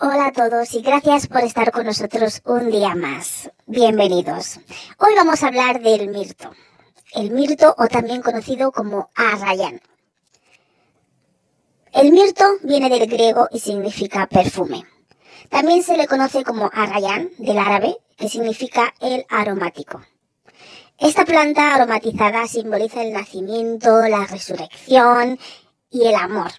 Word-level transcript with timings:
Hola 0.00 0.28
a 0.28 0.32
todos 0.32 0.72
y 0.74 0.80
gracias 0.80 1.26
por 1.26 1.42
estar 1.42 1.70
con 1.70 1.84
nosotros 1.84 2.40
un 2.46 2.70
día 2.70 2.94
más. 2.94 3.50
Bienvenidos. 3.66 4.58
Hoy 4.98 5.14
vamos 5.14 5.42
a 5.42 5.48
hablar 5.48 5.80
del 5.80 6.08
mirto. 6.08 6.50
El 7.12 7.30
mirto 7.30 7.74
o 7.78 7.86
también 7.88 8.22
conocido 8.22 8.72
como 8.72 9.10
arrayán. 9.14 9.80
El 11.92 12.10
mirto 12.10 12.44
viene 12.62 12.88
del 12.88 13.06
griego 13.06 13.48
y 13.52 13.60
significa 13.60 14.26
perfume. 14.26 14.84
También 15.50 15.82
se 15.82 15.96
le 15.96 16.08
conoce 16.08 16.42
como 16.42 16.70
arrayán 16.72 17.28
del 17.38 17.58
árabe, 17.58 17.98
que 18.16 18.28
significa 18.28 18.94
el 19.00 19.26
aromático. 19.28 20.00
Esta 20.98 21.24
planta 21.24 21.74
aromatizada 21.74 22.48
simboliza 22.48 23.02
el 23.02 23.12
nacimiento, 23.12 24.00
la 24.08 24.26
resurrección 24.26 25.38
y 25.90 26.06
el 26.06 26.14
amor. 26.14 26.50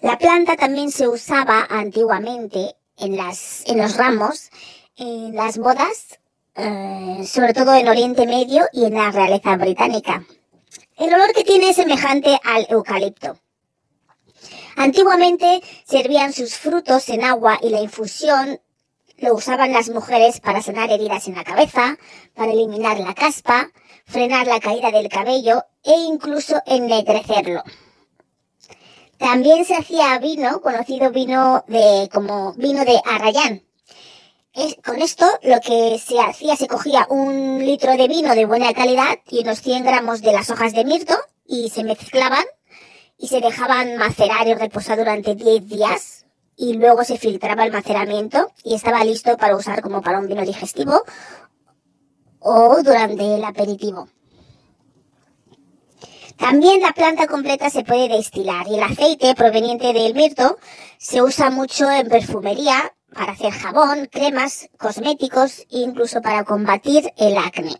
La 0.00 0.18
planta 0.18 0.56
también 0.56 0.90
se 0.90 1.08
usaba 1.08 1.66
antiguamente 1.68 2.76
en, 2.96 3.16
las, 3.16 3.64
en 3.66 3.78
los 3.78 3.96
ramos, 3.96 4.50
en 4.96 5.34
las 5.34 5.58
bodas, 5.58 6.18
eh, 6.54 7.24
sobre 7.26 7.54
todo 7.54 7.74
en 7.74 7.88
Oriente 7.88 8.26
Medio 8.26 8.66
y 8.72 8.84
en 8.84 8.94
la 8.94 9.10
realeza 9.10 9.56
británica. 9.56 10.24
El 10.96 11.12
olor 11.12 11.32
que 11.32 11.44
tiene 11.44 11.70
es 11.70 11.76
semejante 11.76 12.38
al 12.44 12.66
eucalipto. 12.70 13.38
Antiguamente 14.76 15.62
servían 15.84 16.32
sus 16.32 16.54
frutos 16.56 17.08
en 17.08 17.24
agua 17.24 17.58
y 17.60 17.70
la 17.70 17.80
infusión 17.80 18.60
lo 19.18 19.34
usaban 19.34 19.72
las 19.72 19.90
mujeres 19.90 20.40
para 20.40 20.62
sanar 20.62 20.90
heridas 20.90 21.28
en 21.28 21.36
la 21.36 21.44
cabeza, 21.44 21.96
para 22.34 22.52
eliminar 22.52 22.98
la 22.98 23.14
caspa, 23.14 23.70
frenar 24.04 24.46
la 24.46 24.60
caída 24.60 24.90
del 24.90 25.08
cabello 25.08 25.64
e 25.82 25.92
incluso 25.92 26.60
ennegrecerlo. 26.66 27.62
También 29.18 29.64
se 29.64 29.76
hacía 29.76 30.18
vino, 30.18 30.60
conocido 30.60 31.10
vino 31.10 31.64
de, 31.68 32.08
como 32.12 32.52
vino 32.54 32.84
de 32.84 33.00
Arrayán. 33.04 33.62
con 34.84 35.00
esto 35.00 35.26
lo 35.42 35.60
que 35.60 35.98
se 35.98 36.20
hacía, 36.20 36.56
se 36.56 36.68
cogía 36.68 37.06
un 37.10 37.64
litro 37.64 37.96
de 37.96 38.08
vino 38.08 38.34
de 38.34 38.46
buena 38.46 38.72
calidad 38.72 39.18
y 39.28 39.40
unos 39.40 39.60
100 39.60 39.84
gramos 39.84 40.20
de 40.22 40.32
las 40.32 40.50
hojas 40.50 40.72
de 40.74 40.84
mirto 40.84 41.14
y 41.46 41.70
se 41.70 41.84
mezclaban 41.84 42.44
y 43.18 43.28
se 43.28 43.40
dejaban 43.40 43.96
macerar 43.96 44.46
y 44.46 44.54
reposar 44.54 44.98
durante 44.98 45.34
10 45.34 45.68
días 45.68 46.26
y 46.56 46.74
luego 46.74 47.04
se 47.04 47.18
filtraba 47.18 47.64
el 47.64 47.72
maceramiento 47.72 48.52
y 48.62 48.74
estaba 48.74 49.04
listo 49.04 49.36
para 49.36 49.56
usar 49.56 49.82
como 49.82 50.02
para 50.02 50.18
un 50.18 50.28
vino 50.28 50.42
digestivo 50.42 51.02
o 52.40 52.82
durante 52.82 53.34
el 53.34 53.44
aperitivo. 53.44 54.08
También 56.36 56.80
la 56.80 56.92
planta 56.92 57.26
completa 57.26 57.70
se 57.70 57.84
puede 57.84 58.08
destilar 58.08 58.66
y 58.68 58.74
el 58.74 58.82
aceite 58.82 59.34
proveniente 59.34 59.92
del 59.92 60.14
mirto 60.14 60.58
se 60.98 61.22
usa 61.22 61.50
mucho 61.50 61.90
en 61.90 62.08
perfumería 62.08 62.92
para 63.14 63.32
hacer 63.32 63.52
jabón, 63.52 64.08
cremas, 64.10 64.68
cosméticos 64.78 65.60
e 65.70 65.78
incluso 65.78 66.20
para 66.20 66.44
combatir 66.44 67.12
el 67.16 67.38
acné. 67.38 67.76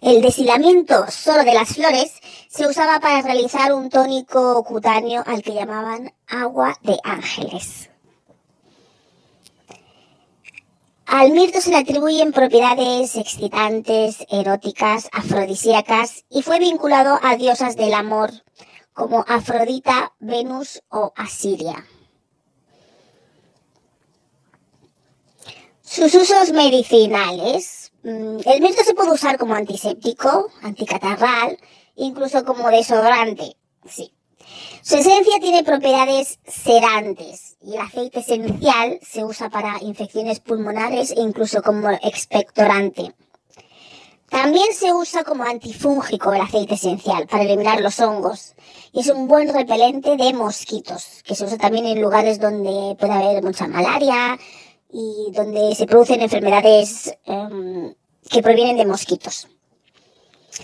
El 0.00 0.20
deshilamiento 0.20 1.06
solo 1.10 1.44
de 1.44 1.54
las 1.54 1.70
flores 1.70 2.20
se 2.48 2.66
usaba 2.66 3.00
para 3.00 3.22
realizar 3.22 3.72
un 3.72 3.88
tónico 3.88 4.62
cutáneo 4.64 5.22
al 5.24 5.42
que 5.42 5.54
llamaban 5.54 6.12
agua 6.26 6.76
de 6.82 6.98
ángeles. 7.04 7.88
Al 11.24 11.30
mirto 11.30 11.58
se 11.62 11.70
le 11.70 11.78
atribuyen 11.78 12.32
propiedades 12.32 13.16
excitantes, 13.16 14.26
eróticas, 14.28 15.08
afrodisíacas 15.10 16.26
y 16.28 16.42
fue 16.42 16.58
vinculado 16.58 17.18
a 17.22 17.36
diosas 17.36 17.76
del 17.76 17.94
amor 17.94 18.30
como 18.92 19.24
Afrodita, 19.26 20.12
Venus 20.18 20.82
o 20.90 21.14
Asiria. 21.16 21.86
Sus 25.80 26.14
usos 26.14 26.52
medicinales. 26.52 27.90
Mm, 28.02 28.40
el 28.44 28.60
mirto 28.60 28.84
se 28.84 28.92
puede 28.92 29.12
usar 29.12 29.38
como 29.38 29.54
antiséptico, 29.54 30.50
anticatarral, 30.60 31.56
incluso 31.96 32.44
como 32.44 32.68
desodorante. 32.68 33.56
Sí. 33.88 34.12
Su 34.82 34.96
esencia 34.96 35.40
tiene 35.40 35.64
propiedades 35.64 36.38
sedantes 36.46 37.56
y 37.62 37.74
el 37.74 37.80
aceite 37.80 38.20
esencial 38.20 38.98
se 39.02 39.24
usa 39.24 39.48
para 39.48 39.78
infecciones 39.82 40.40
pulmonares 40.40 41.10
e 41.10 41.20
incluso 41.20 41.62
como 41.62 41.90
expectorante. 41.90 43.14
También 44.28 44.74
se 44.74 44.92
usa 44.92 45.22
como 45.22 45.44
antifúngico 45.44 46.32
el 46.32 46.40
aceite 46.40 46.74
esencial 46.74 47.26
para 47.26 47.44
eliminar 47.44 47.80
los 47.80 48.00
hongos 48.00 48.54
y 48.92 49.00
es 49.00 49.08
un 49.08 49.28
buen 49.28 49.52
repelente 49.54 50.16
de 50.16 50.32
mosquitos 50.32 51.22
que 51.24 51.34
se 51.34 51.44
usa 51.44 51.56
también 51.56 51.86
en 51.86 52.02
lugares 52.02 52.40
donde 52.40 52.96
puede 52.96 53.12
haber 53.12 53.42
mucha 53.42 53.68
malaria 53.68 54.36
y 54.92 55.30
donde 55.32 55.74
se 55.74 55.86
producen 55.86 56.20
enfermedades 56.20 57.16
em, 57.26 57.94
que 58.28 58.42
provienen 58.42 58.76
de 58.76 58.86
mosquitos. 58.86 59.48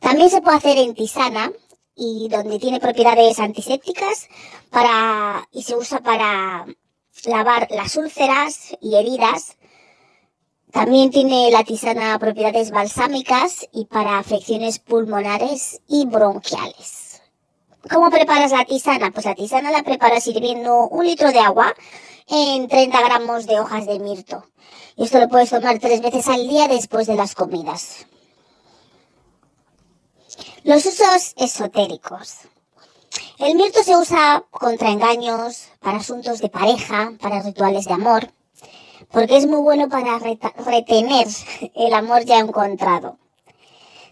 También 0.00 0.30
se 0.30 0.40
puede 0.42 0.56
hacer 0.56 0.78
en 0.78 0.94
tisana 0.94 1.52
y 1.96 2.28
donde 2.28 2.58
tiene 2.58 2.78
propiedades 2.78 3.40
antisépticas 3.40 4.28
para, 4.70 5.48
y 5.50 5.62
se 5.62 5.74
usa 5.74 6.00
para 6.00 6.66
lavar 7.24 7.68
las 7.70 7.96
úlceras 7.96 8.76
y 8.80 8.96
heridas. 8.96 9.56
También 10.70 11.10
tiene 11.10 11.50
la 11.50 11.64
tisana 11.64 12.18
propiedades 12.18 12.70
balsámicas 12.70 13.66
y 13.72 13.86
para 13.86 14.18
afecciones 14.18 14.78
pulmonares 14.78 15.80
y 15.88 16.04
bronquiales. 16.04 17.22
¿Cómo 17.90 18.10
preparas 18.10 18.52
la 18.52 18.64
tisana? 18.64 19.10
Pues 19.10 19.24
la 19.24 19.34
tisana 19.34 19.70
la 19.70 19.82
preparas 19.82 20.24
sirviendo 20.24 20.88
un 20.88 21.06
litro 21.06 21.32
de 21.32 21.38
agua 21.38 21.72
en 22.28 22.68
30 22.68 23.00
gramos 23.00 23.46
de 23.46 23.60
hojas 23.60 23.86
de 23.86 23.98
mirto. 24.00 24.44
Y 24.96 25.04
esto 25.04 25.18
lo 25.18 25.28
puedes 25.28 25.50
tomar 25.50 25.78
tres 25.78 26.02
veces 26.02 26.28
al 26.28 26.48
día 26.48 26.68
después 26.68 27.06
de 27.06 27.14
las 27.14 27.34
comidas. 27.34 28.06
Los 30.66 30.84
usos 30.84 31.32
esotéricos. 31.36 32.38
El 33.38 33.54
mirto 33.54 33.84
se 33.84 33.96
usa 33.96 34.44
contra 34.50 34.90
engaños, 34.90 35.68
para 35.78 35.98
asuntos 35.98 36.40
de 36.40 36.48
pareja, 36.48 37.12
para 37.20 37.40
rituales 37.40 37.84
de 37.84 37.94
amor, 37.94 38.32
porque 39.12 39.36
es 39.36 39.46
muy 39.46 39.60
bueno 39.60 39.88
para 39.88 40.18
retener 40.18 41.28
el 41.72 41.94
amor 41.94 42.24
ya 42.24 42.40
encontrado. 42.40 43.16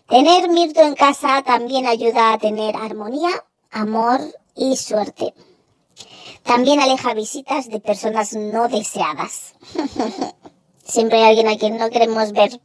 Tener 0.08 0.48
mirto 0.48 0.80
en 0.82 0.94
casa 0.94 1.42
también 1.42 1.88
ayuda 1.88 2.34
a 2.34 2.38
tener 2.38 2.76
armonía, 2.76 3.30
amor 3.72 4.20
y 4.54 4.76
suerte. 4.76 5.34
También 6.44 6.78
aleja 6.78 7.14
visitas 7.14 7.68
de 7.68 7.80
personas 7.80 8.32
no 8.32 8.68
deseadas. 8.68 9.54
Siempre 10.84 11.18
hay 11.18 11.30
alguien 11.30 11.48
a 11.48 11.58
quien 11.58 11.78
no 11.78 11.90
queremos 11.90 12.30
ver 12.30 12.60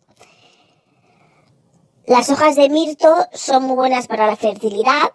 las 2.10 2.32
hojas 2.32 2.56
de 2.56 2.70
mirto 2.70 3.28
son 3.34 3.66
muy 3.66 3.76
buenas 3.76 4.08
para 4.08 4.26
la 4.26 4.36
fertilidad, 4.36 5.12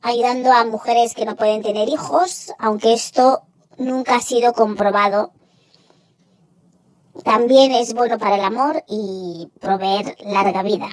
ayudando 0.00 0.50
a 0.50 0.64
mujeres 0.64 1.14
que 1.14 1.26
no 1.26 1.36
pueden 1.36 1.60
tener 1.60 1.90
hijos, 1.90 2.54
aunque 2.58 2.94
esto 2.94 3.42
nunca 3.76 4.16
ha 4.16 4.20
sido 4.22 4.54
comprobado. 4.54 5.32
También 7.22 7.72
es 7.72 7.92
bueno 7.92 8.18
para 8.18 8.36
el 8.36 8.44
amor 8.44 8.82
y 8.88 9.50
proveer 9.60 10.16
larga 10.24 10.62
vida. 10.62 10.88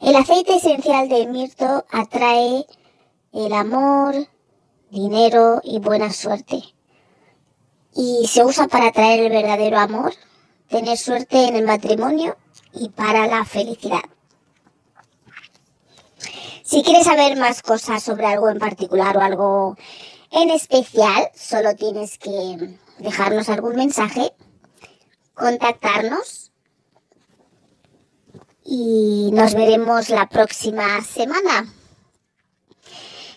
El 0.00 0.16
aceite 0.16 0.56
esencial 0.56 1.10
de 1.10 1.26
mirto 1.26 1.84
atrae 1.90 2.64
el 3.34 3.52
amor, 3.52 4.14
dinero 4.90 5.60
y 5.62 5.78
buena 5.78 6.10
suerte. 6.10 6.62
Y 7.94 8.26
se 8.28 8.42
usa 8.46 8.66
para 8.66 8.88
atraer 8.88 9.20
el 9.20 9.30
verdadero 9.30 9.78
amor, 9.78 10.14
tener 10.70 10.96
suerte 10.96 11.48
en 11.48 11.56
el 11.56 11.66
matrimonio 11.66 12.38
y 12.72 12.88
para 12.90 13.26
la 13.26 13.44
felicidad. 13.44 14.02
Si 16.62 16.82
quieres 16.82 17.04
saber 17.04 17.36
más 17.38 17.62
cosas 17.62 18.02
sobre 18.02 18.26
algo 18.26 18.50
en 18.50 18.58
particular 18.58 19.16
o 19.16 19.20
algo 19.20 19.76
en 20.30 20.50
especial, 20.50 21.30
solo 21.34 21.74
tienes 21.74 22.18
que 22.18 22.76
dejarnos 22.98 23.48
algún 23.48 23.76
mensaje, 23.76 24.32
contactarnos 25.34 26.52
y 28.64 29.30
nos 29.32 29.54
veremos 29.54 30.10
la 30.10 30.28
próxima 30.28 31.00
semana. 31.02 31.72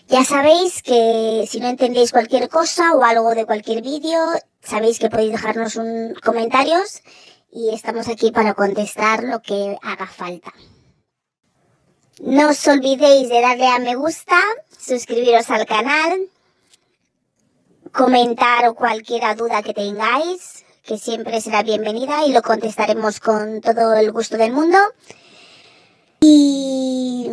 Ya 0.08 0.24
sabéis 0.24 0.82
que 0.82 1.46
si 1.48 1.58
no 1.58 1.68
entendéis 1.68 2.12
cualquier 2.12 2.50
cosa 2.50 2.92
o 2.94 3.02
algo 3.02 3.34
de 3.34 3.46
cualquier 3.46 3.80
vídeo, 3.80 4.20
sabéis 4.60 4.98
que 4.98 5.08
podéis 5.08 5.32
dejarnos 5.32 5.76
un 5.76 6.14
comentarios 6.22 7.00
y 7.52 7.68
estamos 7.74 8.08
aquí 8.08 8.32
para 8.32 8.54
contestar 8.54 9.22
lo 9.24 9.42
que 9.42 9.76
haga 9.82 10.06
falta. 10.06 10.52
No 12.20 12.48
os 12.48 12.66
olvidéis 12.66 13.28
de 13.28 13.40
darle 13.40 13.66
a 13.66 13.78
me 13.78 13.94
gusta, 13.94 14.38
suscribiros 14.78 15.50
al 15.50 15.66
canal, 15.66 16.28
comentar 17.92 18.72
cualquier 18.74 19.36
duda 19.36 19.62
que 19.62 19.74
tengáis, 19.74 20.64
que 20.82 20.98
siempre 20.98 21.40
será 21.40 21.62
bienvenida 21.62 22.24
y 22.26 22.32
lo 22.32 22.42
contestaremos 22.42 23.20
con 23.20 23.60
todo 23.60 23.94
el 23.94 24.10
gusto 24.12 24.38
del 24.38 24.52
mundo. 24.52 24.78
Y 26.20 27.28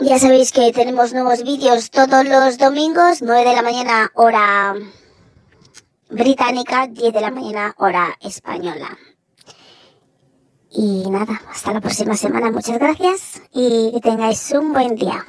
ya 0.00 0.18
sabéis 0.18 0.52
que 0.52 0.72
tenemos 0.72 1.14
nuevos 1.14 1.42
vídeos 1.42 1.90
todos 1.90 2.26
los 2.26 2.58
domingos, 2.58 3.22
9 3.22 3.48
de 3.48 3.56
la 3.56 3.62
mañana 3.62 4.10
hora 4.14 4.74
británica, 6.10 6.86
10 6.86 7.14
de 7.14 7.20
la 7.20 7.30
mañana 7.30 7.74
hora 7.78 8.16
española. 8.20 8.98
Y 10.70 11.08
nada, 11.10 11.40
hasta 11.50 11.72
la 11.72 11.80
próxima 11.80 12.14
semana, 12.14 12.50
muchas 12.50 12.78
gracias 12.78 13.40
y 13.52 13.90
que 13.92 14.00
tengáis 14.00 14.52
un 14.52 14.72
buen 14.72 14.94
día. 14.94 15.24